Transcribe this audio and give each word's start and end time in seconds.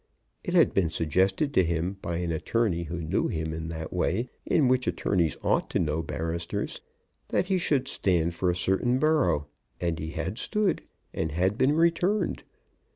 It 0.43 0.55
had 0.55 0.73
been 0.73 0.89
suggested 0.89 1.53
to 1.53 1.63
him 1.63 1.97
by 2.01 2.17
an 2.17 2.31
attorney 2.31 2.85
who 2.85 3.03
knew 3.03 3.27
him 3.27 3.53
in 3.53 3.67
that 3.67 3.93
way 3.93 4.29
in 4.47 4.67
which 4.67 4.87
attorneys 4.87 5.37
ought 5.43 5.69
to 5.69 5.77
know 5.79 6.01
barristers, 6.01 6.81
that 7.27 7.45
he 7.45 7.59
should 7.59 7.87
stand 7.87 8.33
for 8.33 8.49
a 8.49 8.55
certain 8.55 8.97
borough; 8.97 9.45
and 9.79 9.99
he 9.99 10.09
had 10.09 10.39
stood 10.39 10.81
and 11.13 11.31
had 11.33 11.55
been 11.55 11.73
returned. 11.73 12.41